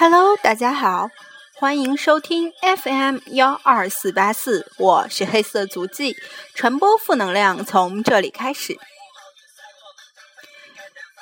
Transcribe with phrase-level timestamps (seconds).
[0.00, 1.10] Hello，大家好，
[1.56, 6.16] 欢迎收听 FM 幺二四八四，我是黑色足迹，
[6.54, 8.78] 传播负能量从这里开始。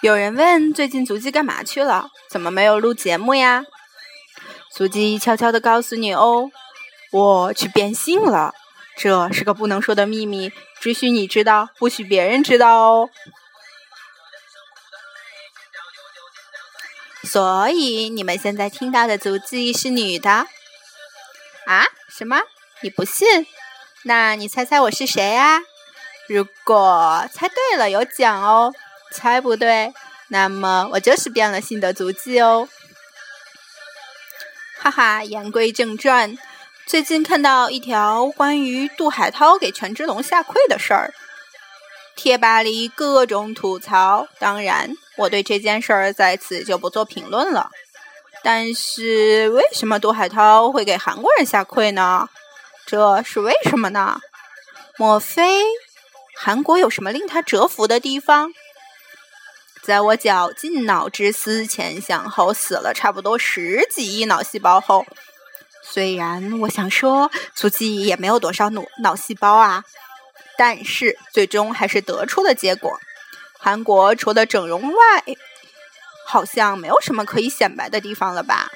[0.00, 2.10] 有人问最近足迹干嘛去了？
[2.30, 3.64] 怎么没有录节目呀？
[4.72, 6.48] 足迹悄悄的告诉你哦，
[7.10, 8.54] 我去变性了，
[8.96, 13.10] 这是个不能说的秘密，只许你知道，不许别人知道哦。
[17.30, 20.30] 所以你们现在听到的足迹是女的
[21.66, 21.86] 啊？
[22.08, 22.40] 什么？
[22.80, 23.46] 你不信？
[24.04, 25.60] 那你猜猜我是谁呀？
[26.26, 28.72] 如果猜对了有奖哦，
[29.12, 29.92] 猜不对，
[30.28, 32.66] 那么我就是变了性的足迹哦。
[34.78, 36.38] 哈哈，言归正传，
[36.86, 41.12] 最近看到一条关于杜海涛给权志龙下跪的事儿。
[42.16, 47.70] 贴吧里各种吐槽，当然我对这件事儿在此就不做评论了。
[48.42, 52.28] 但是为什么杜海涛会给韩国人下跪呢？
[52.86, 54.20] 这是为什么呢？
[54.96, 55.62] 莫非
[56.36, 58.52] 韩国有什么令他折服的地方？
[59.82, 65.04] 在我绞尽脑汁、思前想后、死了差不多十几亿脑细胞后，
[65.82, 69.84] 虽然我想说足迹也没有多少脑脑细胞啊。
[70.56, 72.98] 但是最终还是得出了结果，
[73.58, 75.24] 韩国除了整容外，
[76.26, 78.70] 好像没有什么可以显摆的地方了吧？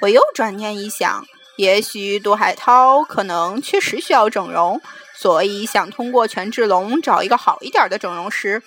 [0.00, 1.26] 我又转念一想，
[1.56, 4.80] 也许杜海涛可能确实需要整容，
[5.14, 8.62] 所以想通过权志龙找一个好一点的整容师。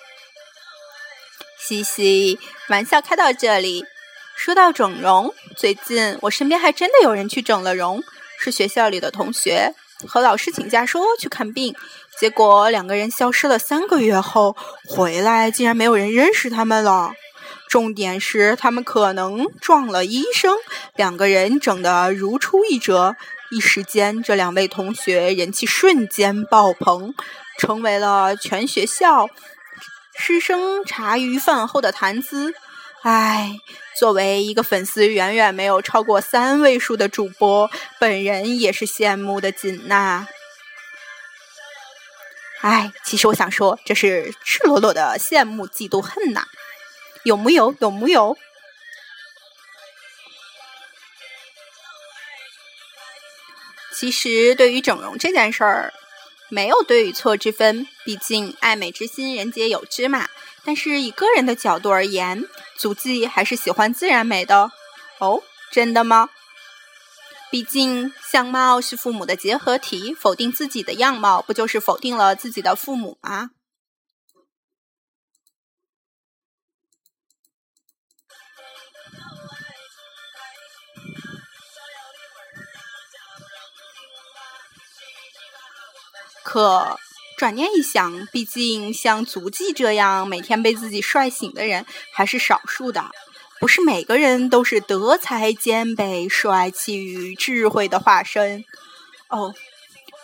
[1.60, 3.86] 嘻嘻，玩笑开到这里。
[4.36, 8.02] 说到整容，最近我身边还真的有人去整了容，
[8.40, 9.76] 是学校里的同学。
[10.08, 11.76] 和老师请假说去看病，
[12.20, 14.56] 结果两个人消失了三个月后
[14.88, 17.12] 回来，竟然没有人认识他们了。
[17.68, 20.56] 重点是他们可能撞了医生，
[20.96, 23.16] 两个人整得如出一辙。
[23.52, 27.14] 一时间，这两位同学人气瞬间爆棚，
[27.58, 29.28] 成为了全学校
[30.16, 32.54] 师生茶余饭后的谈资。
[33.02, 33.58] 唉，
[33.98, 40.28] 作为一个粉丝远远没有超过三位数的主播，本人也是羡慕的紧呐。
[42.60, 46.44] 唉，其实我想说，这是赤裸裸的羡慕、嫉妒、恨呐，
[47.24, 47.74] 有木有？
[47.80, 48.38] 有木有？
[53.96, 55.94] 其实，对于整容这件事儿，
[56.50, 60.28] 没有对与错之分，毕竟爱美之心，人皆有之嘛。
[60.66, 62.46] 但是以个人的角度而言，
[62.80, 64.72] 足迹还是喜欢自然美的。
[65.20, 66.30] 哦，真的吗？
[67.52, 73.52] 毕竟相貌是父母的结合体，否定自己的样貌，不就是否定了自己的父母吗？
[86.44, 86.98] 可。
[87.40, 93.06] 转念一想，毕竟像足迹这样每天被自己帅醒的人还是少数的，
[93.62, 98.66] 不是每个人都是德才兼备、帅气与智慧的化身。
[99.30, 99.56] 哦，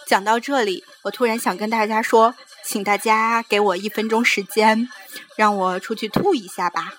[0.05, 4.89] 讲到这里，我突然想跟大家说，请大家给我一分钟时间，
[5.37, 6.95] 让我出去吐一下吧，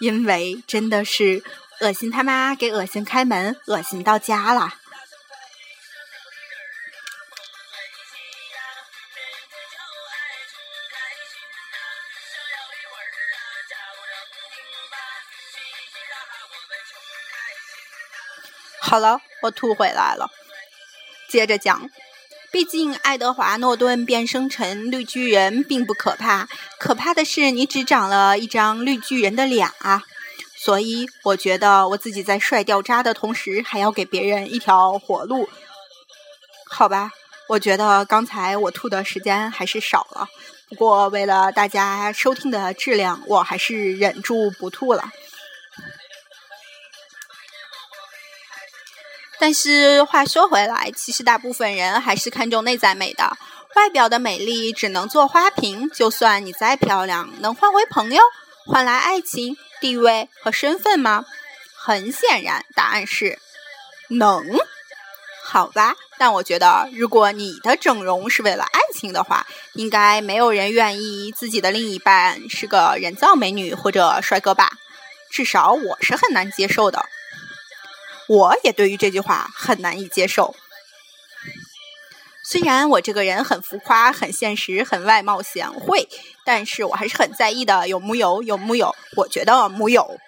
[0.00, 1.42] 因为真的是
[1.80, 4.74] 恶心他妈给恶心开门，恶心到家了。
[18.88, 20.30] 好了，我吐回来了。
[21.28, 21.90] 接着讲，
[22.52, 26.48] 毕竟爱德华诺顿变生成绿巨人并不可怕，
[26.78, 30.04] 可怕的是你只长了一张绿巨人的脸啊！
[30.56, 35.48] 所以我觉得我自己在帅掉渣的同时，还要给别人一条活路。
[36.70, 37.10] 好吧，
[37.48, 40.28] 我觉得刚才我吐的时间还是少了，
[40.68, 45.10] 不过为了大家收听的质量，我还是忍住不吐了。
[49.46, 53.36] 但是话说回来，其实大部分人还是看重内在美的，
[53.76, 55.88] 外表的美丽只能做花瓶。
[55.88, 58.20] 就算你再漂亮，能换回朋友，
[58.66, 61.24] 换来爱情、地位和身份吗？
[61.76, 63.38] 很显然，答案是
[64.08, 64.58] 能。
[65.44, 74.72] 好吧，但我觉得，如果你的整容是为了爱情的话，应该没有人愿意自己的另一半是个人造美女或者帅哥吧？
[75.30, 77.06] 至少我是很难接受的。
[78.28, 80.54] 我也对于这句话很难以接受。
[82.48, 86.08] 虽然我这个人很浮夸、很现实、很外貌贤惠，
[86.44, 87.88] 但是我还是很在意的。
[87.88, 88.42] 有木有？
[88.42, 88.94] 有木有？
[89.16, 90.18] 我觉得木有。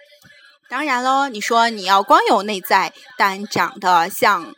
[0.69, 4.53] 当然喽，你说你要光有内在，但长得像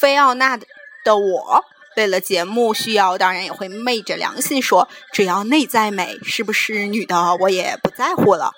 [0.00, 1.64] 菲奥娜的我，
[1.96, 8.52] 为了节目需要，当然也会昧着良心说，只要内在美，是不是女的我也不在乎了。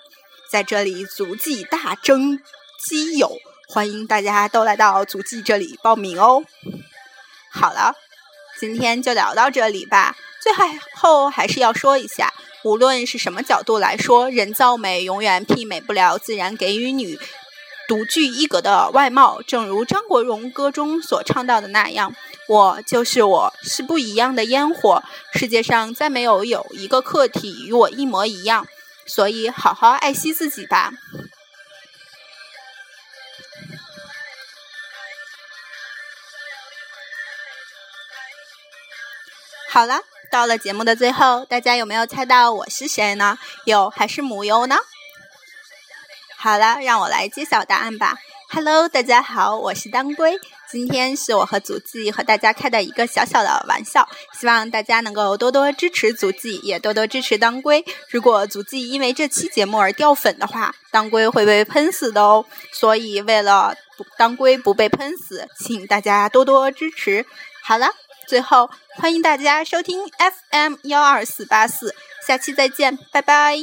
[0.49, 2.39] 在这里，足迹大征
[2.79, 3.37] 基友，
[3.69, 6.45] 欢迎大家都来到足迹这里报名哦。
[7.51, 7.95] 好了，
[8.61, 10.17] 今天就聊到这里吧。
[10.41, 10.53] 最
[10.95, 12.33] 后还是要说一下。
[12.63, 17.19] 无论是什么角度来说，人造美永远媲美不了自然给予你
[17.89, 19.43] 独具一格的外貌。
[19.43, 22.15] 正如张国荣歌中所唱到的那样
[22.49, 25.03] ：“我就是我，是不一样的烟火。
[25.35, 28.67] 世界上再没有有一个客体与我一模一样。”
[29.07, 30.93] 所以，好好爱惜自己吧。
[39.77, 40.01] 好了。
[40.31, 43.37] 到了节目的最后，大家有没有猜到我是谁呢？
[43.67, 44.77] 有还是母优呢？
[46.39, 48.17] 好了，让我来揭晓答案吧。
[48.49, 50.41] Hello，大家好，我是当归。
[50.73, 57.85] 今天是我和足迹和大家开的一个小小的玩笑，希望大家能够多多支持足迹，也多多支持当归。
[58.09, 62.47] 如果足迹因为这期节目而掉粉的话，当归会被喷死的哦。
[62.73, 63.75] 所以为了
[64.17, 67.27] 当归不被喷死，请大家多多支持。
[67.63, 67.91] 好了。
[68.27, 70.01] 最后，欢迎大家收听
[70.51, 71.95] FM 幺二四八四，
[72.27, 73.57] 下期再见，拜拜。